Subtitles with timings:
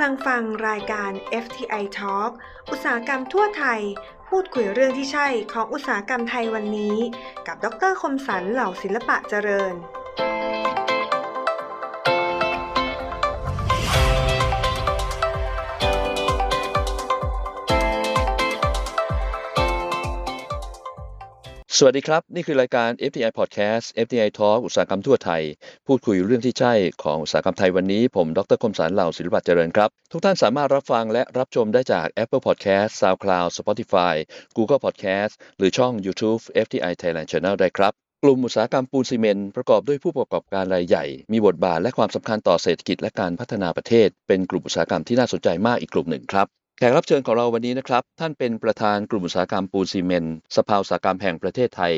[0.00, 1.10] ำลังฟังรายการ
[1.44, 2.30] FTI Talk
[2.70, 3.80] อุตสาหกรรมทั่วไทย
[4.28, 6.96] พูดคุยเรื่องที่ใช่ของอุตสาหกรรมไทยวันนี้
[7.46, 9.74] กับ ดรคมสันเหล่าศิลปะเจริญ
[21.82, 25.42] สวัสดีครับ นี่คือรายการ FTI Podcast FTI Talk อุตสาหกรรมทั่วไทย
[25.86, 26.72] พูดคุยเรื่องที่ใช่
[27.02, 34.14] ของอุตสาหกรรมไทยวันนี้ ผมดรคมสารเหล่าศิลปะเจริญครับ ทุกท่านสามารถรับฟังและรับชมได้จาก Apple Podcast SoundCloud Spotify
[34.56, 51.94] Google Podcast หรือช่อง YouTube FTI Thailand Channel ได้ครับ กลุ่มอุตสาหกรรมปูนซีเมนต์ประกอบด้วยผู้ประกอบการรายใหญ่ มีบทบาทและความสำคัญต่อเศรษฐกิจและการพัฒนาประเทศ เป็นกลุ่มอุตสาหกรรมที่น่าสนใจมากอีกกลุ่มหนึ่งครับ แขกรับเชิญของเราวันนี้นะครับ ท่านเป็นประธานกลุ่มอุตสาหกรรมปูนซีเมนต์สภาอุตสาหกรรมแห่งประเทศไทย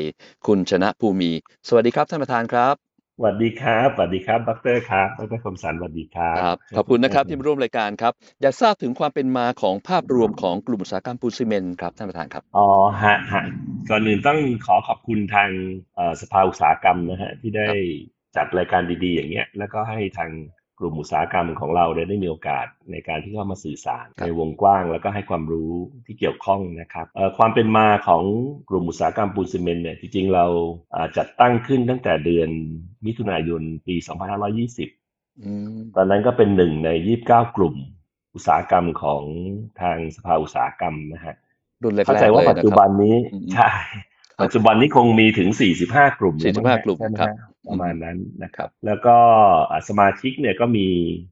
[0.47, 1.31] คุณชนะภูมิ
[1.67, 2.75] สวัสดีครับท่านประธานครับ
[3.17, 12.67] สวัสดีครับสวัสดีครับ ดรครับ ดรคมสันสวัสดีครับครับ ขอบคุณนะครับที่มาร่วมรายการครับ อยากทราบถึงความเป็นมาของภาพรวมของกลุ่มอุตสาหกรรมปูนซีเมนต์ครับท่านประธานครับ อ๋อ
[13.03, 13.43] ฮะฮะ
[13.89, 15.49] ก่อนอื่นต้องขอขอบคุณทาง
[15.95, 17.67] เอ่อสภาอุตสาหกรรมนะฮะที่ได้
[18.35, 20.31] จัดรายการดีๆ อย่างเงี้ย แล้วก็ให้ทาง
[20.79, 25.71] กลุ่มอุตสาหกรรมของเราได้ได้มีโอกาสในการที่เข้ามาสื่อสารครับในวงกว้างแล้วก็ให้ความรู้
[26.05, 28.23] ที่เกี่ยวข้องนะครับเอ่อความเป็นมาของ
[28.69, 30.45] กลุ่มอุตสาหกรรมปูนซีเมนต์เนี่ยจริงๆเรา
[30.95, 32.49] อ่าจัดตั้งขึ้นตั้งแต่เดือน
[33.05, 33.95] มิถุนายนปี
[34.69, 36.89] 2520อืมตอนนั้นก็เป็นหนึ่งใน
[37.23, 37.75] 29 กลุ่ม
[38.35, 39.23] อุตสาหกรรมของ
[39.81, 41.35] ทางสภาอุตสาหกรรมนะฮะ
[41.83, 43.69] รุ่นแรกๆเข้าใจว่าเลยปัจนะจุครับบันนี้อืมใช่
[44.41, 45.49] ปัจจุบันนี้คงมีถึง
[45.85, 47.35] 45 กลุ่ม45แล้วมั้งฮะกลุ่มใช่ไหมครับฮะ
[47.67, 49.17] ประมาณนั้นนะคครัรับบแล้วก็
[49.71, 50.87] อ่าสมาชิกเนี่ยก็มี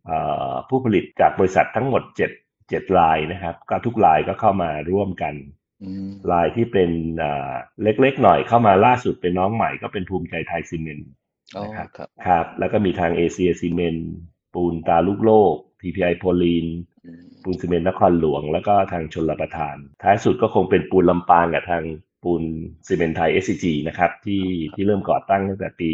[0.05, 0.17] เอ่
[0.51, 5.35] อผู้ผลิตจากบริษัททั้งหมด 7 7รายนะครับ ก็ทุกรายก็เข้ามาร่วมกัน
[5.83, 6.91] อืมรายที่เป็น
[7.23, 11.11] อ่าเล็กๆหน่อยเข้ามาล่าสุดเป็นน้องใหม่ก็เป็นภูมิใจไทยซีเมนต์
[11.55, 14.09] อ๋อนะครับครับครับ แล้วก็มีทางเอเชียซีเมนต์
[14.53, 16.67] ปูนตาลูกโลก TPI โพลีน
[17.05, 21.83] อืมปูนซีเมนต์นครหลวง แล้วก็ทางชนรประทาน ท้ายสุดก็คงเป็นปูนลำปางกับทาง
[22.23, 22.43] ปูน
[22.87, 24.43] ซีเมนต์ไทย SCG นะครับที่
[24.75, 25.89] ที่เริ่มก่อตั้งตั้งแต่ปี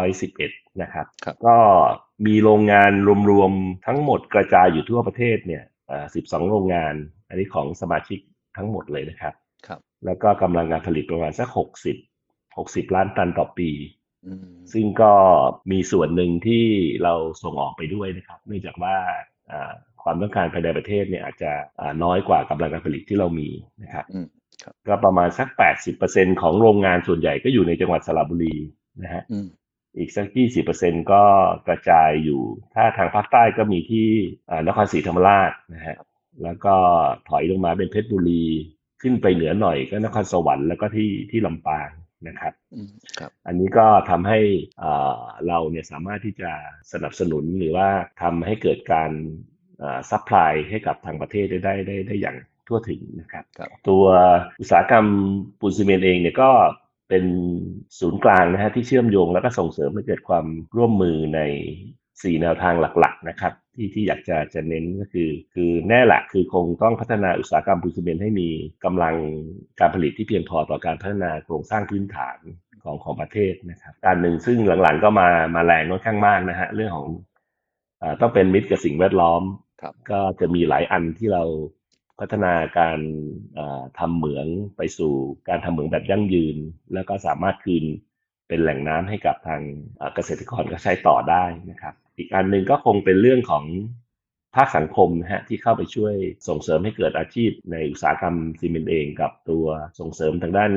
[0.00, 1.56] 2511 นะครับครับก็
[2.26, 2.92] มีโรงงาน
[3.30, 6.94] รวมๆทั้งหมดกระจายอยู่ทั่วประเทศเนี่ยเอ่อ12 โรงงาน
[7.28, 8.20] อันนี้ของสมาชิก
[8.56, 9.34] ทั้งหมดเลยนะครับ
[9.66, 11.48] ครับแล้วก็กำลังการผลิตประมาณสัก
[12.16, 13.70] 60 60 ล้านตันต่อปี
[14.26, 15.12] อืมซึ่งก็
[15.72, 16.64] มีส่วนหนึ่งที่
[17.02, 18.96] เราส่งออกไปด้วยนะครับ เนื่องจากว่า
[19.50, 19.72] อ่า
[20.02, 23.48] ความต้องการภายในประเทศเนี่ยอาจจะอ่าน้อยกว่ากำลังการผลิตที่เรามี
[23.82, 24.39] นะครับอืมครับ
[24.88, 25.48] ก็ประมาณสัก
[25.94, 28.54] 80%ของโรงงานส่วนใหญ่ก็อยู่ในจังหวัดสระบุรี
[29.02, 29.48] นะฮะอืม
[29.98, 30.26] อีกสัก
[30.70, 31.22] 20%ก็
[31.68, 32.42] กระจายอยู่
[32.74, 34.08] ถ้าทางภาคใต้ก็มีที่
[34.50, 35.96] อ่านครศรีธรรมราชนะฮะ
[36.44, 36.74] แล้วก็
[37.28, 38.44] ถอยลงมาเป็นเพชรบุรี
[39.02, 41.88] ขึ้นไปเหนือหน่อยก็นครสวรรค์แล้วก็ที่ที่ลำปาง
[42.28, 44.40] นะครับอืมครับอันนี้ก็ทำให้
[44.82, 46.50] อ่าเราเนี่ยสามารถที่จะ
[46.92, 47.88] สนับสนุนหรือว่า
[48.22, 49.10] ทำให้เกิดการ
[50.10, 52.36] supply ให้กับทางประเทศได้ได้ได้ได้อย่าง
[52.70, 54.04] ทั่วถึงนะครับครับ ตัว
[54.60, 55.06] อุตสาหกรรม
[55.60, 56.50] ปูนซีเมนต์เองเนี่ยก็
[57.08, 57.24] เป็น
[57.98, 61.40] ศูนย์กลางนะฮะที่เชื่อมโยงแล้วก็ส่งเสริมให้เกิดความร่วมมือใน
[62.22, 68.48] สี่แนวทางหลัก ๆ นะครับ ที่ที่อยากจะจะเน้นก็คือ คือแน่แหละคือคงต้องพัฒนาอุตสาหกรรมปูนซีเมนต์ให้มี
[68.84, 69.14] กำลัง
[69.80, 72.38] การผลิตที่เพียงพอต่อการพัฒนาโครงสร้างพื้นฐาน
[72.84, 77.08] ของของประเทศนะครับการหนึ่งซึ่งหลังๆก็มามาแรงค่อนข้างมากนะฮะเรื่องของ
[77.98, 79.42] เออต้องเป็นมิตรกับสิ่งแวดล้อม
[79.82, 81.42] ครับก็จะมีหลายอันที่เรา
[82.20, 82.98] พัฒนาการ
[83.54, 85.14] เอ่อทำเหมืองไปสู่
[85.48, 86.56] การทำเหมืองแบบยั่งยืน
[86.94, 87.84] แล้วก็สามารถคืน
[88.48, 89.62] เป็นแหล่งน้ำให้กับทาง
[89.96, 93.64] เอ่อเกษตรกรก็ใช้ต่อได้นะครับ อีกอันหนึ่งก็คงเป็นเรื่องของ
[94.56, 96.14] ภาคสังคมนะฮะที่เข้าไปช่วย
[96.48, 99.64] ส่งเสริมให้เกิดอาชีพในอุตสาหกรรมซีเมนต์เอง กับตัว
[99.98, 100.72] ส่งเสริมทางด้าน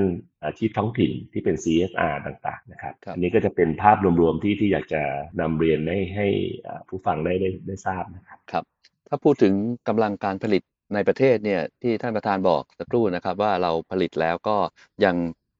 [0.45, 5.03] อาชีพท้องถิ่นที่เป็น CSR ต่างๆนะครับครับอันนี้ก็จะเป็นภาพรวมๆที่ที่อยากจะ
[5.41, 6.27] นำเรียนให้ให้
[6.67, 8.63] อ่าผู้ฟังได้ได้ได้ทราบนะครับครับ
[9.07, 9.53] ถ้าพูดถึง
[9.87, 10.63] กำลังการผลิต
[10.95, 14.57] ในประเทศเนี่ยที่ท่านประธานบอกสักครู่นะครับว่าเราผลิตแล้วก็
[15.05, 15.15] ยัง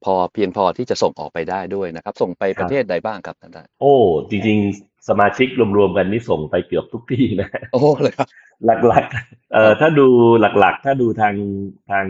[0.05, 3.95] พอเพียงพอที่จะส่งออกไปได้ด้วยนะครับ ส่งไปประเทศใดบ้างครับท่านประธานโอ้
[4.29, 8.27] จริงๆสมาชิกรวมๆกันนี่ส่งไปเกือบทุกที่นะโอ้เลยครับ
[8.87, 10.07] หลักๆเอ่อถ้าดู
[10.59, 11.35] หลักๆ ถ้าดูทาง
[11.91, 12.05] ทาง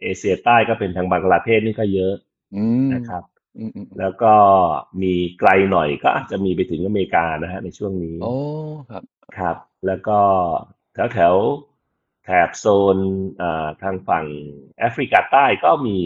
[0.00, 2.14] เอเชียใต้ก็เป็นทางบังกลาเทศนี่ก็เยอะ
[2.56, 3.22] อืมนะครับ
[3.58, 4.32] อืมอืมแล้วก็
[5.02, 8.34] มีไกลหน่อยก็อาจจะมีไปถึงอเมริกานะฮะในช่วงนี้โอ้
[8.90, 9.02] ครับ
[9.38, 9.56] ครับ
[9.86, 10.18] แล้วก็
[10.94, 11.73] แถวแถวๆ
[12.24, 12.66] แถบโซ
[12.96, 12.98] น
[13.42, 14.26] อ่าทางฝั่ง
[14.78, 16.00] แอฟริกาใต้ก็มี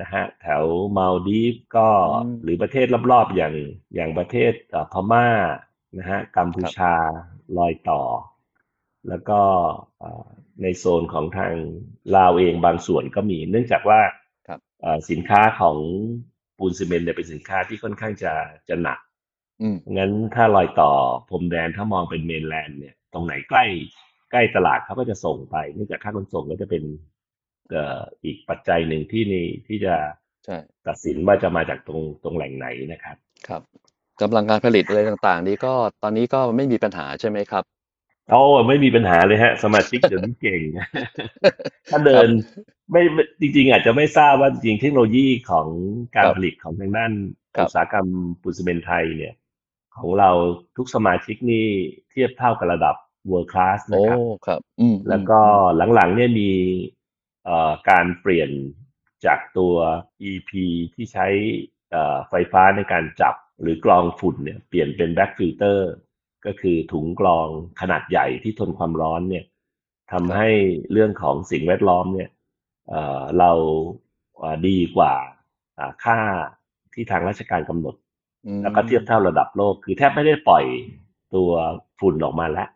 [0.00, 0.62] นะฮะแถว
[0.96, 3.54] มาลดีฟก็อืมหรือประเทศรอบๆอย่าง
[3.94, 5.28] อย่างประเทศอ่าพม่า
[5.98, 6.94] นะฮะกัมพูชา
[7.58, 8.02] รอยต่อ
[9.08, 9.40] แล้วก็
[10.02, 10.26] อ่า
[10.62, 11.52] ในโซนของทาง
[12.16, 14.00] ลาวเองบางส่วนก็มี เนื่องจากว่า
[14.48, 15.76] ครับอ่าสินค้าของ
[16.58, 18.32] ปูนซีเมนต์เนี่ยเป็นสินค้าที่ค่อนข้างจะ
[18.68, 18.98] จะหนัก
[19.60, 20.92] อืมงั้นถ้ารอยต่อ
[21.28, 23.64] พรมแดนถ้ามองเป็นเมนแลนด์เนี่ย ตรงไหนใกล้
[24.30, 26.82] ใกล้ตลาดเขาก็จะส่งไปเนื่องจากค่าขนส่งก็จะเป็น
[27.70, 29.94] เอ่ออีกปัจจัยหนึ่งที่นี่ที่จะ
[30.44, 30.56] ใช่
[30.86, 33.16] ตัดสินว่าจะมาจากตรงตรงแหล่งไหนนะครับ
[33.48, 33.62] ครับ
[34.22, 37.64] กำลังการผลิตอะไรต่างๆ นี้ก็ตอนนี้ก็ไม่มีปัญหาใช่ไหมครับ
[38.30, 40.62] โอ้ไม่มีปัญหาเลยฮะ สมาชิกเดี๋ยวนี้เก่ง
[41.90, 42.28] ถ้าเดิน
[42.92, 45.66] ไม่ไม่จริง ๆ อาจจะไม่ทราบว่าจริงๆเทคโนโลยีของ
[46.16, 47.12] การครับผลิตของทางด้าน
[47.56, 48.06] ครับอุตสาหกรรม
[48.42, 49.34] ปูนซีเมนต์ไทยเนี่ย
[49.96, 50.30] ของเรา
[50.76, 51.66] ทุกสมาชิกนี่
[52.10, 52.96] เทียบเท่ากับระดับ
[53.30, 55.40] world class นะโอ้ครับครับอืมแล้วก็
[55.94, 56.50] หลังๆเนี่ยมี
[57.44, 58.50] เอ่อการเปลี่ยน
[59.26, 59.74] จากตัว
[60.30, 60.50] EP
[60.94, 61.26] ที่ใช้
[61.90, 65.78] เอ่อไฟฟ้าในการจับหรือกรองฝุ่นเนี่ยเปลี่ยนเป็น back filter
[66.46, 67.48] ก็คือถุงกรอง
[67.80, 69.44] ขนาดใหญ่ที่ทนความร้อนเนี่ย
[70.12, 70.48] ทำให้
[70.92, 72.30] เรื่องของสิ่งแวดล้อมเนี่ย
[72.88, 73.52] เอ่อเรา
[74.38, 75.14] เอ่อดีกว่า
[75.78, 76.18] อ่าค่า
[76.94, 77.94] ที่ทางราชการกำหนด
[78.46, 80.64] อืมแล้วก็เทียบเท่าระดับโลก คือแทบไม่ได้ปล่อย
[81.34, 81.50] ตัว
[82.00, 82.75] ฝุ่นออกมาแล้วอ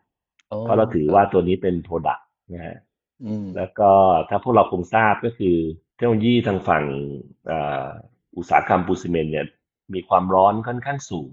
[0.59, 2.77] เพราะเราถือว่าตัวนี้เป็น product นะฮะ
[3.25, 3.91] อืมแล้วก็
[4.29, 5.55] ถ้าพวกเราคงทราบก็คือ
[5.95, 6.83] เทคโนโลยีทางฝั่ง
[7.47, 7.87] เอ่อ
[8.37, 9.45] อุตสาหกรรมปูนซีเมนต์เนี่ย
[9.93, 11.29] มีความร้อนค่อนข้างสูง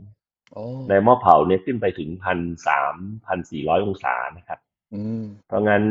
[0.52, 2.38] โอ้ในหม้อเผาเนี่ยขึ้นไปถึงพัน
[2.68, 2.94] สาม
[3.26, 4.58] พันสี่ร้อยองศานะครับ
[4.94, 5.84] อืมเพราะงั้น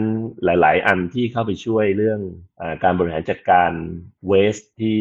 [0.43, 2.19] หลาย ๆ อันที่เข้าไปช่วยเรื่อง
[2.59, 3.71] อาการบริหารจัดการ
[4.27, 4.99] เวสที่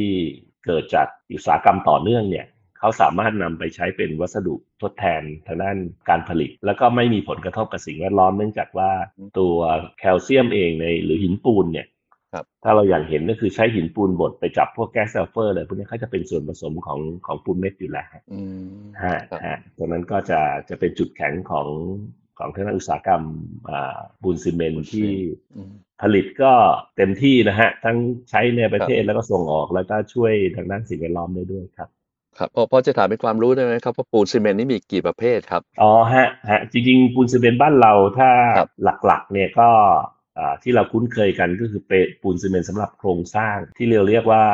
[0.66, 2.46] เกิดจากอุตสาหกรรมต่อเนื่องเนี่ย
[2.86, 5.76] เขาสามารถนำไปใช้เป็นวัสดุทดแทนทางด้าน
[6.08, 8.90] การผลิต แล้วก็ไม่มีผลกระทบกับสิ่งแวดล้อมเนื่องจากว่า
[9.38, 9.54] ตัว
[9.98, 11.86] แคลเซียมเองในหรือหินปูนเนี่ย
[12.32, 18.66] ครับถ้าเราอยากเห็นก็คือใช้หินปูนบดไปจับพวกแก๊สซัลเฟอร์อะไรพวกนี้เขาจะเป็นส่วนผสมของของปูนเม็ดอยู่แล้วฮะอืม
[19.02, 21.68] ฮะครับฮะตรงนั้นก็จะจะเป็นจุดแข็งของ
[22.38, 23.22] ของทางด้านอุตสาหกรรม
[23.70, 25.08] อ่าปูนซีเมนต์ที่
[25.56, 25.72] อืม
[26.02, 26.52] ผลิตก็
[26.96, 27.96] เต็มที่นะฮะ ทั้ง
[28.30, 31.88] ใช้ในประเทศแล้วก็ส่งออกแล้วก็ช่วยทางด้านสิ่งแวดล้อมได้ด้วยครับ
[32.38, 38.70] ครับพอพอจะถามเป็นความรู้ได้ไหมครับว่าปูนซีเมนต์นี่มีกี่ประเภทครับอ๋อฮะฮะจริงๆปูนซีเมนต์บ้านเราถ้าครับ
[39.06, 39.68] หลักๆเนี่ยก็
[40.38, 44.44] อ่าที่เราคุ้นเคยกันก็คือเป็นปูนซีเมนต์สำหรับโครงสร้างที่เราเรียกว่า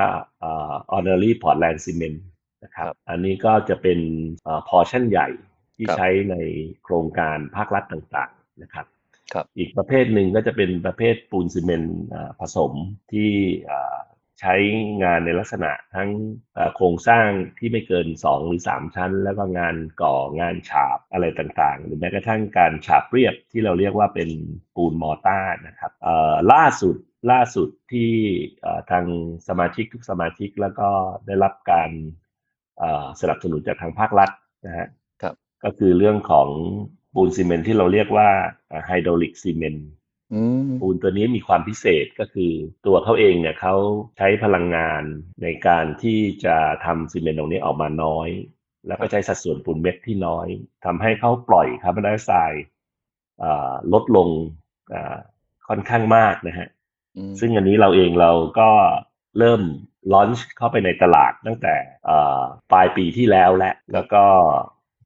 [0.43, 2.19] อ่า ordinary Portland Cement
[2.65, 3.99] นะครับครับอันนี้ก็จะเป็น
[4.47, 5.29] อ่า portion ใหญ่
[5.77, 6.37] ที่ครับใช้ใน
[6.85, 8.87] โครงการภาครัฐต่างๆนะครับ
[9.33, 12.73] ครับอีกประเภทหนึ่งก็จะเป็นประเภทปูนซีเมนต์อ่าผสม
[13.13, 13.31] ที่
[13.71, 13.99] อ่า
[14.41, 14.55] ใช้
[15.03, 16.11] งานในลักษณะทั้ง
[16.57, 17.27] อ่าโครงสร้าง
[17.59, 24.31] ที่ไม่เกิน 2 หรือ 3 ชั้น แล้วก็งานก่องานฉาบอะไรต่างๆ หรือแม้กระทั่งการฉาบเรียบที่เราเรียกว่าเป็น
[24.75, 26.97] ปูน mortar นะครับเอ่อล่าสุด
[27.31, 28.11] ล่าสุดที่
[28.63, 29.05] เอ่อทาง
[29.49, 30.89] สมาชิกทุกสมาชิกแล้วก็
[31.27, 31.91] ได้รับการ
[32.79, 34.31] เอ่อสนับสนุนจากทางภาครัฐ
[34.67, 34.89] นะฮะ
[35.23, 35.35] ครับ
[35.65, 36.49] ก็คือเรื่องของ
[37.15, 38.29] ปูนซีเมนต์ที่เราเรียกว่า
[38.87, 40.02] ไฮดรอลิกซีเมนต์อืม
[40.81, 42.53] ปูนตัวนี้มีความพิเศษก็คือ
[42.87, 43.75] ตัวเขาเองเนี่ยเขา
[44.19, 45.03] ใช้พลังงาน
[45.43, 48.29] ในการที่จะทำซีเมนต์ตรงนี้ออกมาน้อย
[48.87, 50.47] แล้วก็ใช้สัดส่วนปูนเม็ดที่น้อย
[50.85, 52.65] ทำให้เขาปล่อยคาร์บอนไดออกไซด์
[53.43, 54.29] อ่าลดลง
[54.93, 55.17] อ่า
[55.69, 56.69] ค่อนข้างมากนะฮะ
[57.17, 58.71] อืมซึ่งอันนี้เราเองเราก็
[59.39, 59.63] เริ่ม
[60.13, 61.75] launch เข้าไปในตลาดตั้งแต่
[62.05, 62.41] เอ่อ
[62.73, 64.25] ปลายปีที่แล้วและ แล้วก็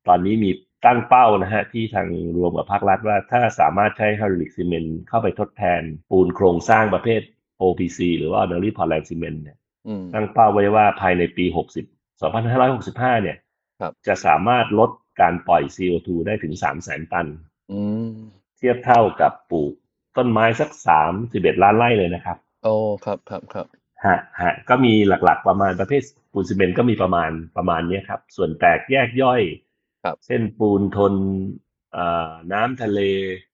[0.08, 0.50] ตอนนี้มี
[0.86, 7.20] ตั้งเป้านะฮะที่ทางรวมกับภาครัฐว่าถ้าสามารถใช้ hydraulic cement เข้าไปทดแทนปูนโครงสร้างประเภท
[7.62, 13.36] OPC หรือว่า Ordinary Portland Cement เนี่ยอืมตั้งเป้าไว้ว่าภายในปี 60 2565 เนี่ย
[13.80, 14.90] ครับจะสามารถลด
[15.20, 17.26] การปล่อย CO2 ได้ถึง 300,000 ตัน
[17.72, 18.10] อืม
[18.58, 19.72] เทียบเท่ากับปลูก
[20.16, 20.70] ต้นไม้สัก
[21.16, 22.74] 31 ล้านไร่เลยนะครับ โอ้
[23.04, 23.66] ครับครับครับ
[24.04, 26.02] ฮะฮะก็มีหลักๆประมาณประเภท
[26.32, 29.40] ปูนซีเมนต์ก็มีประมาณประมาณเนี้ยครับ ส่วนแตกแยกย่อย
[30.04, 31.14] ครับเช่นปูนทน
[31.92, 33.00] เอ่อน้ำทะเล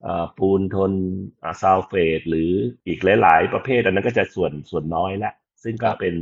[0.03, 0.93] เอ่อปูนทน
[1.43, 2.51] อ่าซัลเฟตหรือ
[2.87, 5.33] อีกหลาย ๆ ประเภทอันนั้นก็จะส่วนส่วนน้อยละ
[5.63, 6.15] ซึ่งก็เป็น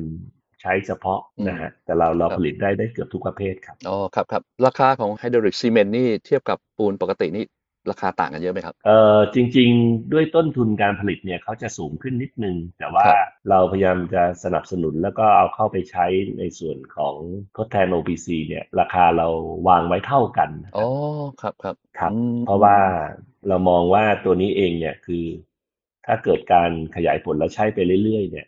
[0.60, 7.44] ใช้เฉพาะนะฮะแต่เราเราผลิตได้ได้เกือบทุกประเภทครับอ๋อครับครับราคาของ hydraulic cement นี่เทียบกับปูนปกตินี่
[7.90, 13.18] ราคาต่างกันเยอะไหมครับ เอ่อจริง ๆ ด้วยต้นทุนการผลิตเนี่ยเขาจะสูงขึ้นนิดนึง แต่ว่าครับ
[13.48, 16.06] เราพยายามจะสนับสนุนแล้วก็เอาเข้าไปใช้
[16.38, 17.14] ในส่วนของ
[17.56, 19.28] ทดแทน OPC เนี่ยราคาเรา
[19.68, 20.88] วางไว้เท่ากันนะคอ๋รัอบ
[21.40, 22.76] ครับครับครับอืมเพราะว่า
[23.48, 25.24] เรามองว่าตัวนี้เองเนี่ยคือ
[26.06, 28.46] ถ้าเกิดการขยายผลแล้วใช้ไปเรื่อยๆเนี่ย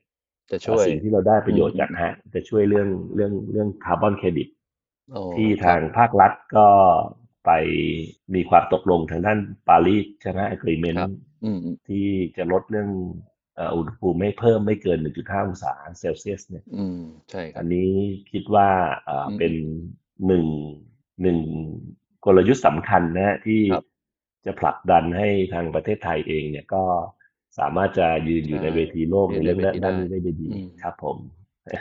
[0.51, 4.49] จะช่วยสิ่งที่เราได้ประโยชน์อืมจากฮะจะช่วยเรื่องเรื่องเรื่องคาร์บอนเครดิต
[5.11, 6.67] โอ้ที่ครับทางภาครัฐก็
[7.45, 7.51] ไป
[8.35, 11.13] มีความตกลงทางด้านปารีสใช่ไหม agreement ครับ
[11.45, 12.07] อืมอืมที่
[12.37, 12.91] จะลดเรื่อง
[13.57, 17.91] เอ่ออุณหภูมิไม่เพิ่มไม่เกิน 1.5 องศาเซลเซียสเนี่ยอืมใช่ครัอับนนี้
[18.33, 18.69] คิดว่า
[19.05, 19.53] เอ่ออมเป็น
[20.27, 20.47] หนึ่ง
[21.23, 21.39] หนึ่ง
[22.25, 23.85] กลยุทธ์สำคัญนะฮะที่ครับ
[24.47, 26.85] จะผลักดันให้ทางประเทศไทยเองเนี่ยก็
[27.59, 31.17] สามารถจะยืนอยู่ในใช่เวทีโลกยืในนในเรื่องเวทีด้านได้นี้ได้ดีอืมครับผม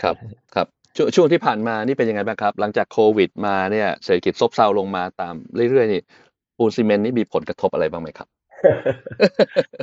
[0.04, 0.16] ครับ
[0.56, 5.34] ครับ ช่วงช่วงที่ผ่านมานี่เป็นยังไงบ้างครับ หลังจากโควิดมาเนี่ยเศรษฐกิจซบเซาลงมาตาม
[5.72, 6.02] เรื่อยๆนี่
[6.58, 8.28] ปูนซีเมนต์นี่มีผลกระทบอะไรบ้างไหมครับ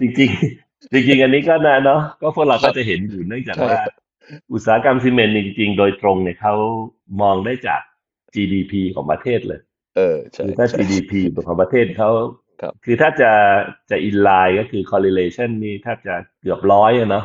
[0.00, 3.82] จริงๆ จริงๆ อันนี้ก็นะเนาะก็พวกเราครัก็บจะเห็นอยู่เนื่องจากใช่ว่า
[4.52, 6.54] อุตสาหกรรมซีเมนต์นี่จริง ๆ โดยตรงเนี่ยเขา
[7.22, 7.80] มองได้จาก
[8.34, 9.60] GDP ของประเทศเลย
[9.96, 11.12] เออใช่คือถ้าใช่ GDP
[11.46, 12.10] ของประเทศเขา
[12.62, 13.32] ครับคือถ้าจะ
[13.90, 17.24] จะ inline ก็คือ correlation นี่แทบจะเกือบร้อยอะเนาะ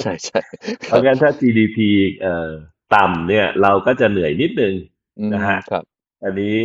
[0.00, 0.40] ใช่ใช่
[0.88, 1.78] คเพรับราะงั้นถ้า GDP
[2.20, 2.50] เอ่อ
[2.94, 4.74] ต่ำเนี่ย เราก็จะเหนื่อยนิดนึง
[5.20, 5.84] อืมนะฮะครับ
[6.24, 6.56] อันนี้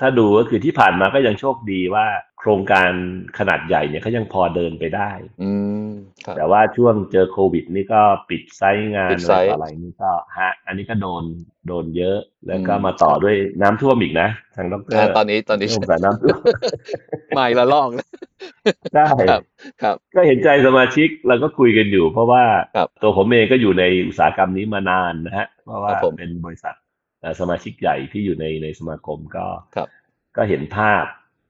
[0.00, 2.06] ถ้าดูก็คือที่ผ่านมาก็ยังโชคดีว่า
[2.40, 2.90] โครงการ
[3.38, 5.10] ขนาดใหญ่เนี่ยเขายังพอเดินไปได้
[5.42, 5.50] อื
[5.86, 5.88] ม
[6.24, 11.24] ครับแต่ว่าช่วงเจอโควิด นี่ก็ปิดไซต์งานปิดอะไซไรต์ต่ออะไรนี่ก็ฮะ อันนี้ก็โดน
[11.68, 16.38] โดนเยอะแล้วก็อืมมาต่อด้วยน้ำท่วมอีกนะ ทางดรอ่าตอนนี้ตอนนี้เรื่องสายน้ำท่วม
[17.36, 18.06] มาอีกละลอกแล้ว
[18.94, 19.42] ได้ครับ
[19.82, 22.42] ครับ ก็เห็นใจสมาชิกเราก็คุยกันอยู่ เพราะว่า
[22.76, 26.85] ครับตัวผมเองก็อยู่ในอุตสาหกรรมนี้มานานนะฮะเพราะว่าครับผมเป็นบริษัทเอ่อ
[27.40, 29.88] สมาชิกใหญ่ที่อยู่ในในสมาคมก็ครับ
[30.36, 31.04] ก็เห็นภาพ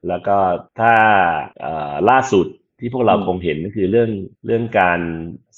[0.07, 0.37] แล้วก็
[0.79, 0.93] ถ้า
[1.61, 2.47] เอ่อล่าสุด
[2.79, 4.11] ที่พวกเราอืมคงเห็นก็คือเรื่อง
[4.45, 4.99] เรื่องการ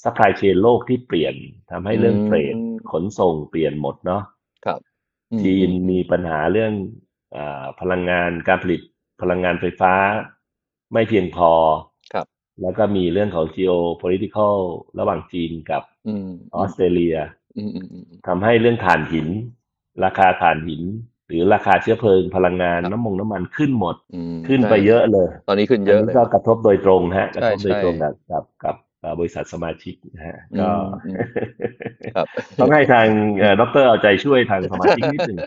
[0.02, 1.34] supply chain โลกที่เปลี่ยน
[1.70, 2.56] ทำให้เรื่องอืมเทรด
[2.92, 4.22] ขนส่งเปลี่ยนหมดเนาะ
[4.64, 4.80] ครับ
[5.32, 6.72] อืมจีนมีปัญหาเรื่อง
[7.36, 8.80] อาพลังงานการผลิต
[9.20, 9.94] พลังงานไฟฟ้า
[10.92, 11.52] ไม่เพียงพอ
[12.12, 12.26] ครับ
[12.62, 14.56] แล้วก็มีเรื่องของ geopolitical
[14.98, 17.16] ระหว่างจีนกับอืมออสเตรเลีย
[17.58, 19.28] อืมอืมอืมทำให้เรื่องถ่านหิน
[20.04, 20.82] ราคาถ่านหิน
[21.28, 30.70] หรือราคาเชื้อเพลิงพลังงานครับน้ำมงน้ำมันขึ้นหมดอืมขึ้นไปใช่เยอะเลย ตอนนี้ขึ้นเยอะอันเลนี้ยก็กระทบโดยตรงฮะกระใช่ทบโดยตรงใช่กับกับกับเอ่อบริษัทสมาชิกนะฮะอืมก็
[31.04, 31.20] อืม
[32.14, 32.26] ครับ
[32.58, 33.06] ต้องให้ทาง
[33.38, 35.38] เอ่อดรเอาใจช่วยทางสมาชิกนิดหนึ่ง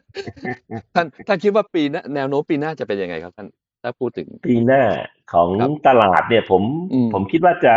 [0.95, 3.47] ท่านท่านคิดว่าปีหน้าแนวโน้มปีหน้าจะเป็นยังไงครับท่าน
[3.83, 4.83] ถ้าพูดถึงปีหน้า
[5.33, 7.75] ของครับตลาดเนี่ยผมอืมผมคิดว่าจะ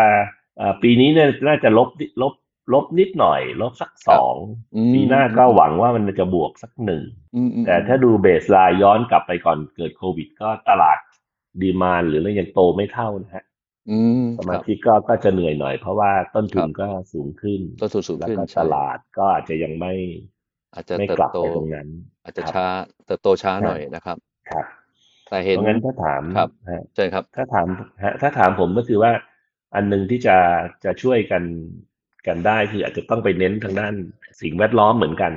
[0.58, 1.88] เอ่อปีนี้เนี่ยน่าจะลบ
[2.22, 2.32] ลบ
[2.72, 4.34] ลบนิดหน่อย ลบสักสอง
[4.76, 7.02] อืมปีหน้าก็หวังว่ามันจะบวกสักหนึ่ง
[7.36, 10.98] อืมอืมแต่ถ้าดูเบสไลน์ย้อนกลับไปก่อนเกิดโควิด ก็ตลาด
[11.62, 13.44] ดีมานหรืออะไรยังโตไม่เท่านะฮะ
[13.90, 19.92] อืมสคมารับชิกก็ก็จะเหนื่อยหน่อย เพราะว่าต้นทุนครับก็สูงขึ้นต้นทุนสูงแล้วขึ้นก็ใช่ตลาดก็อาจจะยังไม่
[20.74, 21.88] อาจจะไม่เติบกลับโตไปตรงนั้น
[22.24, 22.66] อาจจะครับช้า
[23.06, 24.18] เติบโตช้าหน่อยนะครับ
[24.50, 24.66] ครับ
[25.28, 27.68] แต่เพเห็นราะงั้นถ้าถามครับฮะเชิญครับ ถ้าถาม
[28.04, 29.12] ฮะถ้าถามผมก็คือว่า
[29.74, 30.36] อันหนึ่งที่จะ
[30.84, 31.42] จะช่วยกัน
[32.28, 33.94] กันได้คืออาจจะต้องไปเน้นทางด้าน
[34.40, 35.32] สิ่งแวดล้อมเหมือนกัน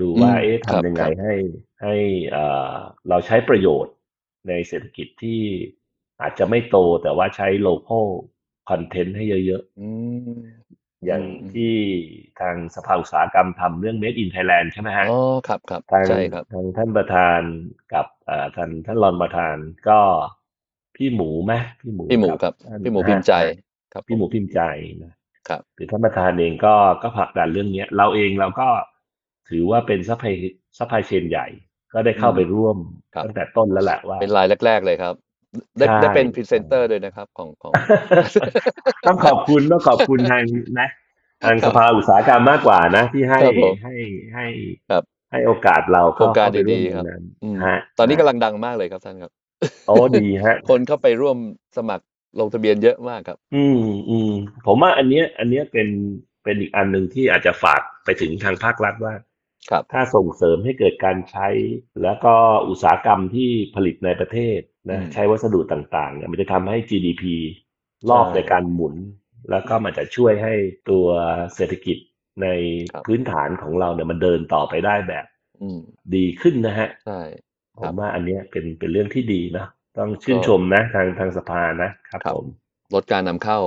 [0.00, 1.34] ดูว่าอืมเอ๊ะครับทำยังไงครับให้
[1.82, 1.94] ให้
[2.30, 2.74] เอ่อ
[3.08, 3.94] เราใช้ประโยชน์
[4.48, 5.40] ในเศรษฐกิจที่
[6.22, 8.06] อาจจะไม่โตแต่ว่าใช้ local
[8.70, 9.86] content ให้เยอะอื
[10.38, 11.72] มๆอย่างอืมที่
[12.40, 15.14] ทางสภาอุตสาหกรรมทำเรื่อง made in Thailand ใช่ไหมฮะอ๋อ
[15.46, 17.40] ครับครับทางใช่ครับทางท่านประธาน
[17.92, 19.56] กับเอ่อท่านท่านรองประธาน
[19.88, 20.00] ก็
[20.96, 23.50] พี่หมูไหมพี่หมูพี่หมูกัครับท่านพี่หมูพิมพ์ใจฮะ
[23.92, 24.60] ครับพี่หมูผพิมพ์ใจ
[25.02, 25.12] นะ
[25.48, 28.68] ครับคือท่านประธานเองก็ก็ผลักดันเรื่องเนี้ย เราเองเราก็
[29.50, 31.46] ถือว่าเป็น supply supply chain ใหญ่
[31.94, 32.76] ก็ได้เข้าไปร่วม
[33.14, 35.14] ครับตั้งแต่ต้นแล้วแหละว่า เป็นรายแรก ๆ เลยครับ
[35.78, 37.72] ได้ใช่ได้เป็นพรีเซนเตอร์ด้วยนะครับของของ
[39.06, 40.42] ต้องขอบคุณต้องขอบคุณทาง
[40.80, 40.88] นะ
[41.44, 43.94] ทางครัสบภาอุตสาหกรรมมากกว่านะ ที่ให้ครับผมให้
[44.34, 44.46] ให้
[44.90, 49.32] ครับให้โอกาสเราโครงการเข้ไปวมดีๆครับตงนั้นอืมฮะตอนนี้กำลังดังมากเลยครับท่านครับ
[49.86, 51.38] โอ้ดีฮะ คนเข้าไปร่วม
[51.76, 52.04] สมัคร
[52.40, 54.32] ลงทะเบียนเยอะมากครับ อืมอืม
[54.66, 55.88] ผมว่าอันเนี้ย อันเนี้ยเป็น
[56.44, 59.14] เป็นอีกอันหนึ่งที่อาจจะฝากไปถึงทางภาครัฐว่า
[59.70, 61.48] ครับถ้าส่งเสริมให้เกิดการใช้
[62.02, 62.34] แล้วก็
[62.68, 64.58] อุตสาหกรรมที่ผลิตในประเทศ
[64.90, 67.34] นะอืมใช้วัสดุต่างๆเนี่ยมันจะทำให้ GDP
[68.10, 68.94] รอบใช่ในการหมุน
[69.50, 70.54] แล้วก็มันจะช่วยให้
[70.90, 71.06] ตัว
[71.54, 71.96] เศรษฐกิจ
[72.42, 72.48] ใน
[72.92, 75.24] ครับพื้นฐานของเราเนี่ยมันเดินต่อไปได้แบบ
[75.60, 75.78] อืม
[76.14, 77.20] ดีขึ้นนะฮะใช่
[77.80, 79.66] ผครัมบว่าอันเนี้ยเป็นเป็นเรื่องที่ดีนะ
[79.98, 82.46] ต้องชื่นก็ชมนะ ทางทางสภานะครับครับผม
[82.94, 83.58] ลดการนำเข้า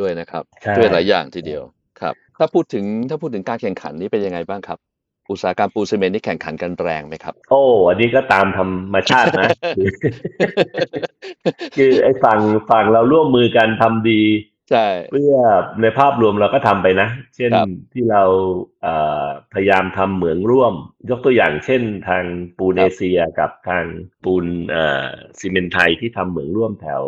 [0.00, 1.62] ด้วยนะครับใช่ช่วยหลายอย่างทีเดียว
[2.00, 4.78] ครับ ถ้าพูดถึงถ้าพูดถึงการแข่งขันนี่เป็นยังไงบ้างครับ
[5.30, 9.88] อุตสาหกรรมปูนซีเมนต์นี่แข่งขันกันแรงไหมครับ โอ้อันนี้ก็ตามธรรมชาตินะ คือ
[11.76, 14.20] คือไอ้ฝั่งฝั่งเราร่วมมือกันทำดี
[14.72, 15.34] ใช่เพื่อ
[15.80, 18.22] ในภาพรวมเราก็ทำไปนะ เช่นครับที่เรา
[18.82, 20.74] เอ่อพยายามทำเหมืองร่วม
[21.10, 22.24] ยกตัวอย่างเช่นทาง
[22.58, 23.84] ปูนครับเอเชียกับทาง
[24.24, 25.06] ปูนเอ่อ
[25.38, 27.02] ซีเมนต์ไทยที่ทำเหมืองร่วมแถว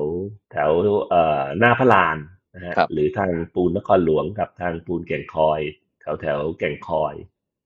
[0.52, 0.70] แถว
[1.08, 2.16] เอ่อหน้าพระลาน
[2.54, 5.60] นะฮะครับหรือทางปูนนครหลวงกับทางปูนแก่งคอย
[6.00, 7.14] แถวแถวแก่งคอย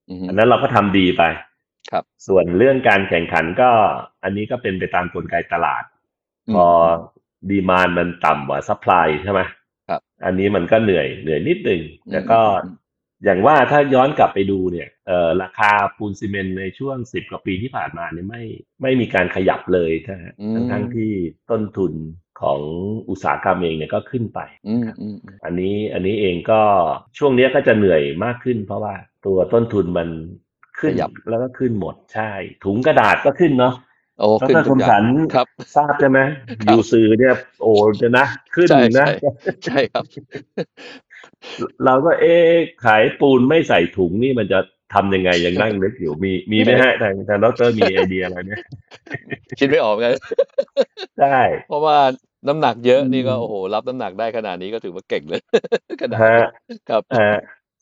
[0.09, 1.23] อือฮึอันนั้นเราก็ทำดีไป
[1.91, 3.69] ครับ ส่วนเรื่องการแข่งขันก็
[4.23, 5.83] อันนี้ก็เป็นไปตามกลไกตลาด
[6.47, 6.65] อืมพอ
[7.49, 9.58] demand มันต่ำกว่า supply ใช่ไหมครับ
[10.25, 12.75] อันนี้มันก็เหนื่อยเหนื่อยนิดหนึ่งอืมแล้วก็อืม
[13.25, 18.43] อย่างว่าถ้าย้อนกลับไปดูเนี่ยเอ่อราคาปูนซีเมนต์ในช่วงสิบกว่าปีที่ผ่านมาเนี่ยไม่
[18.81, 21.11] ไม่มีการขยับเลยนะฮะอืมทั้งทั้งที่
[21.51, 21.93] ต้นทุน
[22.41, 22.59] ของ
[23.09, 26.61] อุตสาหกรรมเองเนี่ยก็ขึ้นไปอืมอืมอืมอันนี้อันนี้เองก็
[27.17, 28.95] ช่วงเนี้ยก็จะเหนื่อยมากขึ้น เพราะว่า
[29.25, 30.09] ตัวต้นทุนมัน
[30.79, 32.31] ขึ้นขยับแล้วก็ขึ้นหมดใช่
[32.65, 33.73] ถุงกระดาษก็ขึ้นเนาะ
[34.19, 36.19] โอ้ดขึ้นรทุคกมอย่าสังนครับ ทราบใช่ไหม
[36.67, 37.71] ครับอยู่สื่อเนี่ย โอ้
[38.01, 39.31] จะนะ ขึ้นใช่นะใช่
[39.65, 40.05] ใช่ครับ
[41.85, 42.53] เราก็เอ๊ะ
[42.85, 44.59] ขายปูนไม่ใส่ถุงนี่มันจะ
[44.93, 48.61] ทำยังไงยังนั่งนึกอยู่มีมีไหมฮะทางทางดรมีไอเดียอะไรเนี่ย
[49.59, 50.13] คิดไม่ออกเหมือนกัน
[51.19, 51.97] ใช่เพราะว่า
[52.47, 55.41] น้ำหนักเยอะนี่ก็อืมโอ้โหรับน้ำหนักได้ขนาดนี้ก็ถือว่าเก่งเลย
[56.01, 56.43] ขนาดฮะนี้
[56.89, 57.31] ครับฮะ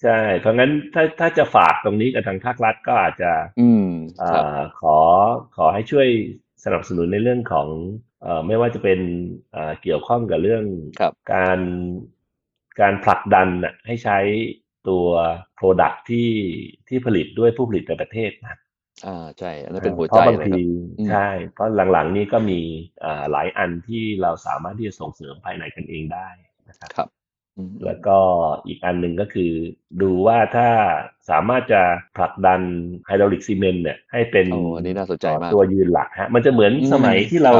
[0.03, 3.86] ใช่เพราะงั้นถ้าถ้าจะฝากตรงนี้กับทางภาครัฐก็อาจจะ อืมเอ่ครับอ
[4.79, 4.97] ขอ
[5.55, 6.07] ขอให้ช่วย
[6.63, 7.67] สนับสนุนในเรื่องของ
[8.21, 8.99] เอ่อไม่ว่าจะเป็น
[9.51, 10.63] เอ่อเกี่ยวข้องกับเรื่อง
[10.99, 11.59] ครับการ
[12.81, 14.17] การผลักดันน่ะให้ใช้
[14.89, 15.05] ตัว
[15.59, 16.29] Product ที่
[16.87, 18.59] ที่ผลิตด้วยผู้ผลิตในประเทศนะ
[19.05, 20.61] อ่าใช่อันนั้นเป็นหัวเพใจราะบางเลยคทีรับ
[20.99, 22.59] อืมใช่ เพราะหลังๆนี้ก็มี
[23.03, 26.29] อ่าหลายอันที่เราสามารถที่จะส่งเสริมภายในกันเองได้
[26.69, 27.16] นะครับครับอืม
[27.85, 28.17] แล้วก็
[28.67, 29.51] อีกอันหนึ่งก็คือ
[30.01, 30.67] ดูว่าถ้า
[31.29, 31.81] สามารถจะ
[32.17, 32.61] ผลักดัน
[33.05, 37.53] hydraulic cement เนี่ยให้เป็นโอ้อันนี้น่าสนใจมากตัวยืนหลักฮะ มันจะเหมือนอืมสมัยที่เรา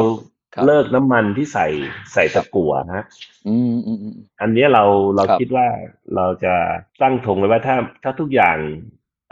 [0.55, 1.67] ครับเลิกน้ำมันที่ใส่
[2.13, 3.05] ใส่ตะกั่วฮะ
[3.47, 4.83] อืมอืมอืมอันเนี้ยเรา
[5.15, 5.67] เราครับคิดว่า
[6.15, 6.55] เราจะ
[7.01, 8.57] ตั้งธงไว้ว่าถ้าถ้าทุกอย่าง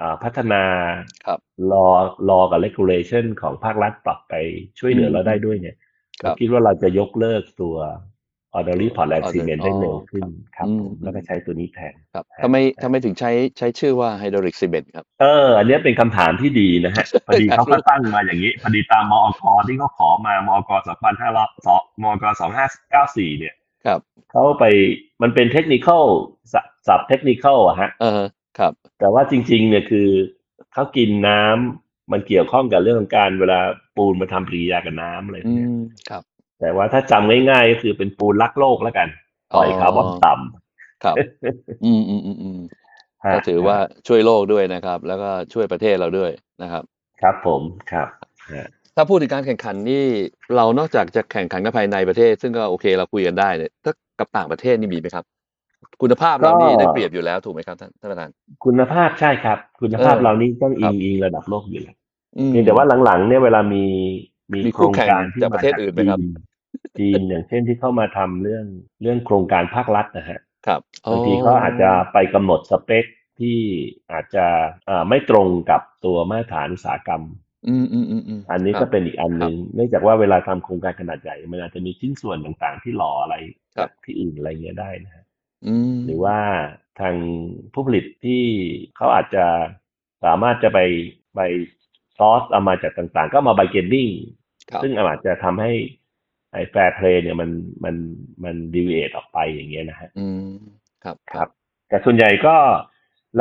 [0.01, 0.63] อ่าพัฒนา
[1.25, 1.39] ครับ
[1.71, 1.87] รอ
[2.29, 4.33] รอกับ regulation ของภาครัฐปรับไป
[4.79, 5.75] ช่วยเหลืออืมเราได้ด้วยเนี่ย
[6.21, 7.75] ครัเราคิดว่าเราจะยกเลิกตัว
[8.57, 19.19] ordinary portland Order- cement ได้เร็วอ๋อขึ้นครับอืมผมแล้วก็ใช้ตัวนี้แทนครับฮะทำไมทำไมถึงใช้ใช้ชื่อว่า hydraulic cement ครับเอออันเนี้ยเป็นคำถามที่ดีนะฮะพอดีเขาก็ตั้งมาอย่างนี้ พอดีตามมอ
[19.57, 23.99] กที่เขาขอมามอกสองพันห้าร้อยสองมอกสองห้าเก้าสี่เนี่ยครับ
[24.31, 24.63] เขาไป
[25.21, 26.03] มันเป็นเทคนิคอล
[26.87, 28.23] สับเทคนิคอลอะฮะเออ
[28.59, 30.09] ครับ แต่ว่าจริง ๆ เนี่ยคือ
[30.73, 33.59] เขากินน้ำมันเกี่ยวข้องกับเรื่องของการเวลา
[33.95, 36.23] ปูนมาทำปฏิกิริยากับน้ำอะไรพวอืกเนี้ยมครับ
[36.59, 39.07] แต่ว่าถ้าจำง่ายๆก็คือเป็นปูนรักโลกแล้วกัน
[39.55, 40.31] ปล่อยอ๋อคาร์บอนต่
[41.03, 42.59] ครับำอืมอืมอืมอืม
[43.25, 46.31] ฮะก็ถือว่าช่วยโลกด้วยนะครับ แล้วก็ช่วยประเทศเราด้วย
[46.61, 46.83] นะครับ
[47.21, 48.07] ครับผมครับ
[48.53, 50.03] ฮะถ้าพูดถึงการแข่งขันนี่
[50.55, 55.25] เรานอกจากจะแข่งขันกับภายในประเทศ ซึ่งก็โอเคเราคุยกันได้เนี่ยถ้ากับต่างประเทศนี่มีไหมครับ
[56.01, 58.29] คุณภาพเรานี่ได้เปรียบอยู่แล้วถูกไหมครับท่านท่านประธาน
[58.65, 61.95] คุณภาพใช่ครับ คุณภาพเออเรานี่ต้องครัอิบงอิงระดับโลกอยู่แล้ว
[62.37, 63.83] อืมเพียงแต่ว่าหลังๆเนี่ยเวลามี
[64.53, 66.21] มีมีโคคู่รงแข่งการที่จากมาประเทศอื่นไหมครับ
[66.97, 68.65] จีจีนอย่างเช่นที่เข้ามาทำเรื่อง
[69.01, 70.81] เรื่องโครงการภาครัฐนะฮะครับ
[71.11, 73.05] บางทีเขาอาจจะไปกำหนดสเปค
[73.39, 73.57] ที่
[74.11, 74.45] อาจจะ
[74.89, 77.23] อ่าไม่ตรงกับตัวมาตรฐานอุตสาหกรรม
[77.67, 83.35] อืมอืมอืมอืมอันนี้คก็รับเป็นอีกอันหนึ่งเนื่องจากว่าเวลาทำโครงการขนาดใหญ่ มันอาจจะมีชิ้นส่วนต่างๆ ที่หล่ออะไร
[83.75, 85.25] ครัจาบกที่อื่นอะไรเงี้ยได้นะฮะ
[85.67, 86.37] อืมหรือว่า
[86.99, 87.15] ทาง
[87.73, 88.43] ผู้ผลิตที่
[88.95, 89.45] เขาอาจจะ
[90.23, 90.79] สามารถจะไป
[91.35, 91.39] ไป
[92.17, 94.09] ซอสเอามาจากต่างๆ ก็มาไบเกนดิ้ง
[94.69, 95.71] ครับซึ่งอาจจะทำให้
[96.53, 97.49] ไอ้แฟร์เพลย์เนี่ยมัน
[97.83, 97.95] มัน
[98.43, 100.49] มันดีเวตออกไปอย่างเงี้ยนะฮะอืม
[101.03, 101.47] ครับครับ
[101.89, 102.55] แต่ส่วนใหญ่ก็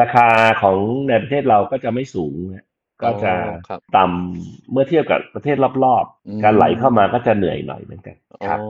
[0.00, 0.28] ราคา
[0.62, 0.76] ของ
[1.08, 2.66] ในประเทศเราก็จะไม่สูงนะ
[3.02, 8.60] ก็จะอ๋อครับต่ำเมื่อเทียบกับประเทศรอบอืมๆการไหลเข้ามาก็จะเหนื่อยหน่อยเหมือนกันอ๋อครับ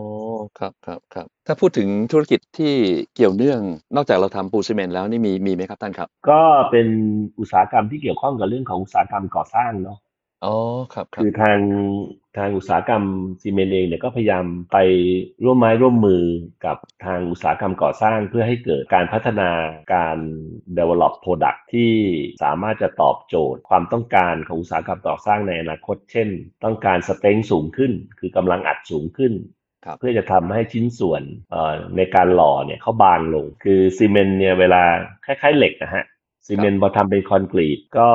[0.58, 2.74] ครับครับครับถ้าพูดถึงธุรกิจที่
[3.14, 3.60] เกี่ยวเนื่อง
[3.96, 6.86] นอกจากเราทำปูนซีเมนต์แล้วนี่มีมีไหมครับท่านครับ ก็เป็น
[7.40, 9.98] อุตสาหกรรมที่เกี่ยวข้องกับเรื่องของอุตสาหกรรมก่อสร้างเนาะ
[10.44, 10.54] อ๋อ
[10.94, 11.58] ครับครับคือทาง
[12.38, 13.04] ทางอุตสาหกรรม
[13.42, 14.78] ซีเมนต์เองเนี่ยก็พยายามไป
[15.44, 16.22] ร่วมไม้ร่วมมือ
[16.66, 19.50] กับทางอุตสาหกรรมก่อสร้างเพื่อให้เกิดการพัฒนา
[19.94, 20.18] การ
[20.78, 21.92] develop product ที่
[22.42, 26.28] สามารถจะตอบโจทย์ความต้องการของอุตสาหกรรมก่อสร้างในอนาคต เช่น
[26.64, 29.32] ต้องการสเต็งสูงขึ้น คือกำลังอัดสูงขึ้น
[29.84, 34.82] ครับ เพื่อจะทำให้ชิ้นส่วนเอ่อในการหล่อเนี่ยเขาบางลง คือซีเมนต์เนี่ยเวลา
[35.26, 36.04] คล้ายๆเหล็กนะฮะ
[36.46, 38.10] ซีเมนต์พอทำเป็นคอนกรีตก็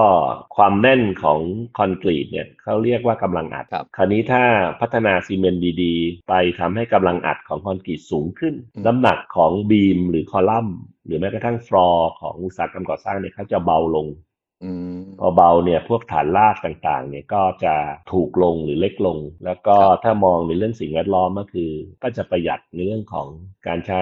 [0.55, 1.39] ความแน่นของ
[1.77, 4.43] คอนกรีตเนี่ยเขาเรียกว่ากำลังอัดครับคราวนี้ถ้า
[4.81, 14.28] พัฒนาซีเมนต์ดีๆ ไปทำให้กำลังอัดของคอนกรีตสูงขึ้นอืมน้ำหนักของ beam หรือคอลัมน์ หรือแม้กระทั่งฟลอร์ของอุตสาหกรรมก่อสร้างเนี่ยเขาจะเบาลงอืม
[15.19, 17.75] พอเบาเนี่ยพวกฐานรากต่างๆ เนี่ยก็จะ
[18.11, 21.71] ถูกลงหรือเล็กลง แล้วก็ครับถ้ามองในเรื่องสิ่งแวดล้อมก็คือ
[22.03, 23.27] ก็จะประหยัดในเรื่องของ
[23.67, 24.01] การใช้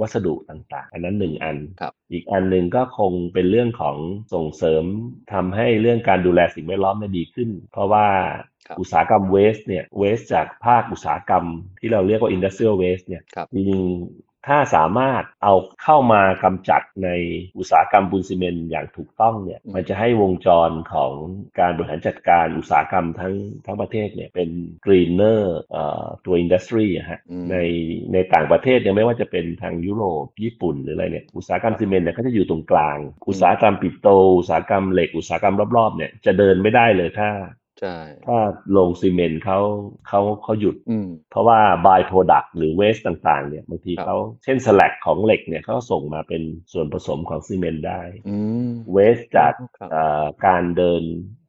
[0.00, 3.96] วัสดุต่างๆ อันนั้นหนึ่งอันครับอีกอันหนึ่งก็คงเป็นเรื่องของ
[4.34, 4.84] ส่งเสริม
[5.32, 8.06] ทำให้เรื่องการดูแลสิ่งแวดล้อมได้ดีขึ้น เพราะว่า
[8.66, 11.44] ครับอุตสาหกรรมเวสเนี่ยเวสจากภาคอุตสาหกรรม
[11.80, 17.08] ที่เราเรียกว่า industrial waste เนี่ยครับจริงๆ ถ้าสามารถเอาเข้ามากำจัดใน
[17.58, 21.12] อุตสาหกรรมปูนซีเมนต์อย่างถูกต้องเนี่ยอืมมันจะให้วงจรของ
[21.60, 23.34] การบริหารจัดการอุตสาหกรรมทั้ง
[23.66, 24.48] ทั้งประเทศเนี่ยเป็น
[24.86, 25.40] greener
[25.72, 27.56] เอ่อตัว industry อะฮะอืมใน
[28.12, 37.28] ในต่างประเทศเนี่ยไม่ว่าจะเป็นทางยุโรปญี่ปุ่นหรืออะไรเนี่ยอุตสาหกรรมซีเมนต์เนี่ยเขาจะอยู่ตรงกลาง อุตสาหกรรมปิโตรอุตสาหกรรมเหล็กอุตสาหกรรมรอบๆเนี่ยจะเดินไม่ได้เลยถ้า
[37.82, 38.38] ใช่ถ้า
[38.72, 39.58] โรงซีเมนต์เขา
[40.08, 46.42] เขาเขาหยุดอืมเพราะว่า by product หรือ waste ต่างๆ เนี่ยบางทีครับเขาเช่น slack ของเหล็กเนี่ยเขาส่งมาเป็น
[46.72, 48.36] ส่วนผสมของซีเมนต์ได้อื
[48.68, 51.02] ม waste จากครับเอ่อการเดิน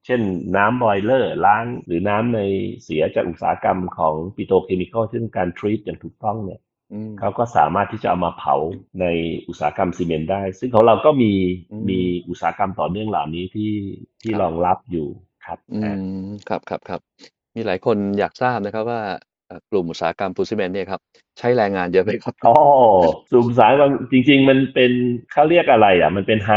[0.06, 0.22] เช่น
[0.56, 2.40] น้ำบอยเลอร์ล้างหรือน้ำใน
[2.84, 6.62] เสียจากอุตสาหกรรมของปิโตรเคมีคอลซึ่งการทรีตอย่างถูกต้องเนี่ย
[6.94, 8.56] อืมเขาก็สามารถที่จะเอามาเผา
[9.02, 9.06] ใน
[9.48, 11.34] อุตสาหกรรมซีเมนต์ได้ ซึ่งของเราก็มี
[11.72, 13.74] อืมมีอุตสาหกรรมต่อเนื่องเหล่านี้ที่
[14.22, 15.08] ที่ครับรองรับอยู่
[15.46, 15.94] ครับอือ่า
[16.26, 17.00] มครับครับครับ
[17.56, 19.02] มีหลายคนอยากทราบนะครับว่า
[19.48, 21.02] เอ่อกลุ่มอุตสาหกรรมปูนซีเมนต์เนี่ยครับ
[21.40, 22.56] ใช้แรงงานเยอะไหมครับ อ๋อ
[23.32, 24.92] สูมสายมันจริง ๆ มันเป็น
[25.32, 26.52] เขาเรียกอะไรอะ มันเป็นไฮ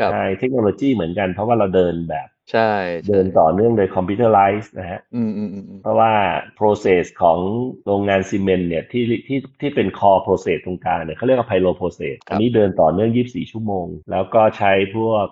[0.00, 2.70] ครับ ไฮเทคโนโลยีเหมือนกัน เพราะว่าเราเดินแบบใช่
[3.02, 6.12] ใช่เดินต่อเนื่องโดยคอมพิวเตอร์ไลซ์นะฮะ อืมอืมอืมอืมเพราะว่า
[6.58, 7.38] process ของ
[7.86, 15.26] โรงงานซีเมนต์เนี่ยที่ที่ที่เป็น core process ตรงกลางเนี่ยเขาเรียกว่า pyro process อันนี้เดินต่อเนื่อง 24 ชั่วโมง แล้วก็ใช้พวก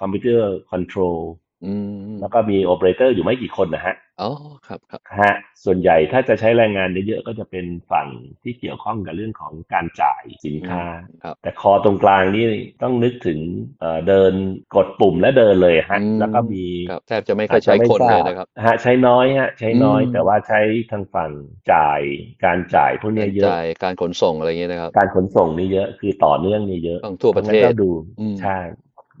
[0.00, 1.18] คอมพิวเตอร์ control
[1.66, 4.30] อืมแล้วก็มีโอเปอเรเตอร์อยู่ไม่กี่คนนะฮะอ๋อ
[4.66, 8.08] ครับครับฮะส่วนใหญ่ถ้าจะใช้แรงงานเยอะๆก็จะเป็นฝั่ง
[8.42, 10.82] ที่เกี่ยวข้องกับเรื่องของการจ่ายสินค้า
[11.24, 12.46] ครับแต่ core ตรงกลางนี่
[12.82, 13.38] ต้องนึกถึง
[13.80, 14.32] เอ่อเดิน
[14.76, 21.30] กดปุ่มและเดินเลยฮะอืมแล้วก็มี ครับแทบจะไม่ค่อยใช้คนเลยนะครับ ฮะใช้น้อยฮะใช้น้อยอืม แต่ว่าใช้ทางฝั่ง
[21.72, 22.00] จ่าย
[22.44, 28.58] การจ่ายพวกเนี้ยเยอะ จ่ายการขนส่งอะไรอย่างเงี้ยนะครับ การขนส่งนี่เยอะคือต่อเนื่องนี่เยอะต้องทั่วประเทศฉนั้นก็ดูอืม ใช่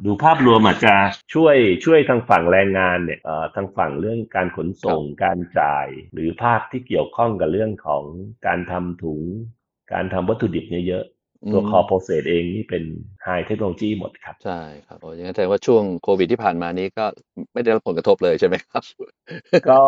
[0.04, 0.94] ดูภาพรวมอาจจะ
[1.34, 8.04] ช่วยช่วยทางฝั่งแรงงานเนี่ยเอ่อทางฝั่งเรื่องการขนส่งการจ่าย หรือภาคที่เกี่ยวข้องกับเรื่องของ
[8.46, 9.20] การทำถุง
[9.92, 11.04] การทำวัตถุดิบเนี่ยเยอะ
[11.52, 12.82] ตัวอืม core processเองนี่เป็น
[13.22, 17.04] high technology หมดครับ ใช่ครับโอ้อย่างนั้นแสดงว่าช่วงโควิดที่ผ่านมานี้ก็
[17.52, 18.82] ไม่ได้รับผลกระทบเลยใช่ไหมครับ
[19.68, 19.82] ก็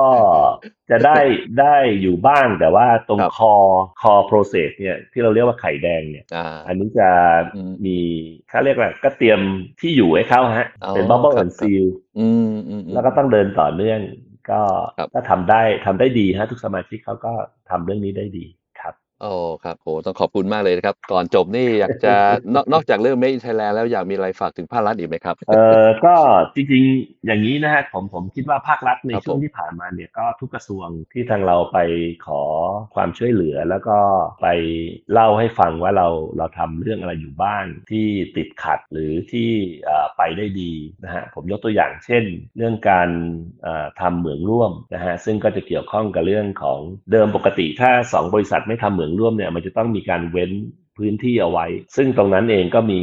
[0.91, 1.19] จะได้
[1.61, 7.09] ได้อยู่บ้างแต่ว่าตรงครับ core core process เนี่ยที่เราเรียกว่าไข่แดงเนี่ยอ่าอันนี้จะ
[7.53, 7.99] อืมมี
[8.49, 9.41] เขาเรียกว่าก็เตรียม
[9.81, 11.85] ที่อยู่ให้เขาฮะอ๋อเป็น bubble and ครับ seal
[12.17, 14.01] อืมอืมอืมแล้วก็ต้องเดินต่อเนื่อง
[14.51, 14.61] ก็
[14.97, 17.33] ครับก็ทำได้ทำได้ดีฮะทุกสมาชิกเขาก็
[17.71, 18.66] ทำเรื่องนี้ได้ดีครับ
[19.23, 19.33] โอ้
[19.65, 22.15] ครับโหต้องขอบคุณมากเลยนะครับ ก่อนจบนี่อยากจะ
[22.55, 26.15] นอก นอกจากเรื่อง Made in Thailand แล้ว อยากมีอะไรฝากถึงภาครัฐอีกไหมครับ เอ่อ ก็
[26.55, 31.79] จริง ๆ อย่างนี้นะฮะผม ผมคิดว่าภาครัฐในครับช่วงผมที่ผ่านมาเนี่ย ก็ทุกกระทรวงที่ทางเราไป
[32.27, 32.43] ขอ
[32.95, 33.99] ความช่วยเหลือ แล้วก็
[34.43, 34.49] ไป
[35.13, 39.51] เล่าให้ฟังว่า เรา เราทำเรื่องอะไรอยู่บ้างที่ติดขัด หรือที่
[39.85, 40.73] เอ่อ ไปได้ดี
[41.05, 42.25] นะฮะผมยกตัวอย่างเช่น
[42.57, 43.09] เรื่องการ
[43.63, 46.79] เอ่อ ทำเหมืองร่วมนะฮะซึ่งก็จะเกี่ยวข้องกับเรื่องของ
[47.13, 50.53] เดิมปกติถ้าสองบริษัทไม่ทำเหมืองร่วมเนี่ยมันจะต้องมีการเว้น
[50.99, 51.67] พื้นที่เอาไว้
[51.97, 53.03] ซึ่งตรงนั้นเองก็มี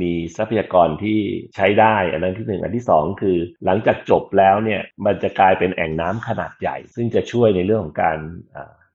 [0.00, 1.18] มีทรัพยากรที่
[1.56, 8.18] ใช้ได้ อันนั้นที่หนึ่งอันที่สองคือ หลังจากจบแล้วเนี่ยมันจะกลายเป็นแอ่งน้ำขนาดใหญ่ ซึ่งจะช่วยในเรื่องของการ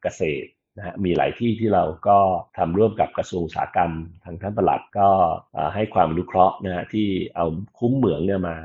[0.04, 2.17] เกษตรนะฮะมีหลายที่ที่เราก็
[2.58, 3.91] ทำร่วมกับกระทรวงอุตสาหกรรม
[4.24, 5.10] ทางท่านประหลัดก็
[5.76, 7.46] ให้ความอนุเคราะห์นะฮะที่เอา
[7.80, 8.58] คุ้มเหมืองเนี่ยมา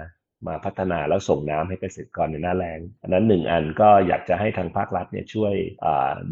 [0.47, 5.55] มาพัฒนาแล้วส่งน้ำให้เกษตรกรในหน้าแล้งอันนั้นหนึ่งอันก็อยากจะให้ทางภาครัฐเนี่ยช่วย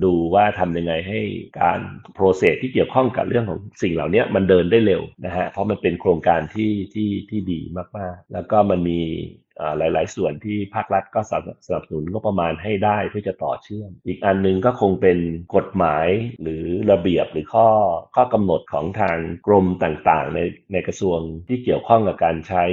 [0.05, 1.21] ดูว่าทำยังไงให้
[1.61, 1.81] การ
[2.15, 7.61] โปรเซสที่เกี่ยวข้องกับเรื่องของสิ่งเหล่านี้มันเดินได้เร็วนะฮะเพราะมันเป็นโครงการที่ที่ที่ดี
[7.99, 9.01] มากๆ แล้วก็มันมี
[9.79, 11.33] หลาย ๆ ส่วนที่ภาครัฐก็ส
[11.75, 15.19] นับสนุนงบประมาณให้ได้เพื่อจะต่อเชื่อม อีกอันหนึงก็คงเป็น
[15.57, 16.07] กฎหมาย
[16.43, 17.69] หรือระเบียบหรือข้อ
[18.17, 20.41] ข้อกำหนดของทางกรมต่าง ๆ ใน
[20.73, 21.19] ในกระทรวง
[21.49, 22.65] ที่เกี่ยวข้องกับการใช้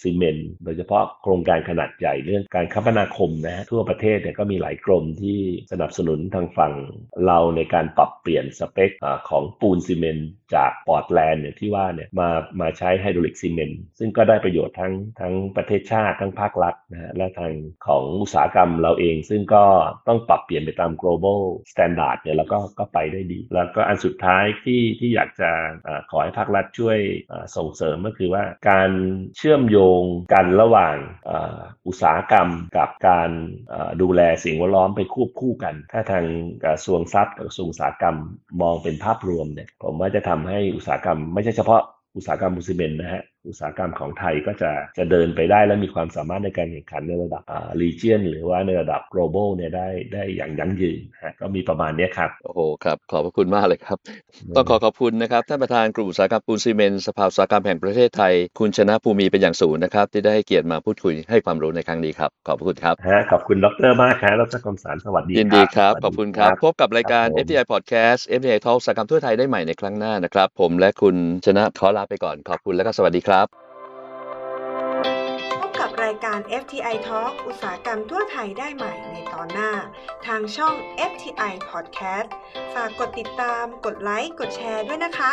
[0.00, 5.38] ซีเมนต์โดยเฉพาะโครงการขนาดใหญ่เรื่องการคมนาคมนะฮะทั่วประเทศเนี่ยก็มีหลายกรมที่
[5.72, 6.74] สนับสนุนทางฝั่ง
[7.26, 12.28] เราในการปรับเปลี่ยนสเปคอของปูนซีเมนต์จาก Portland เนี่ยที่ว่าเนี่ยมา
[12.60, 17.52] มาใช้ hydraulic cement ซึ่งก็ได้ประโยชน์ทั้งทั้งประเทศชาติทั้งภาครัฐนะฮะและทาง
[17.86, 19.64] ของอุตสาหกรรมเราเอง ซึ่งก็
[20.08, 21.40] ต้องปรับเปลี่ยนไปตาม global
[21.70, 25.50] standard เนี่ยแล้วก็ก็ไปได้ดี แล้วก็อันสุดท้ายที่ที่อยากจะ
[25.86, 26.98] อาขอให้ภาครัฐช่วย
[27.56, 28.90] ส่งเสริมก็คือว่าการ
[29.36, 30.02] เชื่อมโยง
[30.34, 30.96] กันระหว่าง
[31.30, 31.32] อ,
[31.86, 33.30] อุตสาหกรรมกับการ
[34.02, 36.24] ดูแลสิ่งแวดล้อมไปควบคู่กัน ถ้าทาง
[36.64, 38.16] กระทรวงทรัพย์กับกระทรวงอุตสาหกรรม
[38.62, 41.82] มองเป็นภาพรวมเนี่ยผมว่าจะทำให้อุตสาหกรรมไม่ใช่เฉพาะ
[42.16, 53.98] อุตสาหกรรมมูซีเมนนะฮะ อุตสาหกรรมของไทยก็จะจะเดินไปได้และมีความสามารถในการแข่งขันในระดับอ่า region หรือว่าในระดับ global เนี่ยได้ได้อย่างยั่งยืนฮะก็มีประมาณเนี้ยครับ โอ้โหครับ ขอบพระคุณมากเลยครับ
[54.56, 73.48] ต้องขอขอบคุณนะครับ ท่านประธานกลุ่มอุตสาหกรรมปูนซีเมนต์สภาอุตสาหกรรมแห่งประเทศไทย คุณชนะภูมิเป็นอย่างสูงนะครับ ที่ได้ให้เกียรติมาพูดคุยให้ความรู้ในครั้งนี้ครับ ขอบพระคุณครับฮะขอบคุณดรมากครับดรคมสารสวัสดียินดีครับสวัสขอบคุณครับ พบกับรายการครับผม FDI Podcast FDI Talk อุตสาหกรรมทั่วไทยได้ใหม่ในครั้งหน้านะครับผมและคุณชนะขอลาไปก่อนขอบคุณและก็สวัสดีครับ
[75.60, 79.72] พบกับรายการ FTI Talk อุตสาหกรรมทั่วไทยได้ใหม่ในตอนหน้า
[80.26, 80.74] ทางช่อง
[81.10, 82.28] FTI Podcast
[82.74, 85.32] ฝากกดติดตาม กดไลค์ กดแชร์ด้วยนะคะ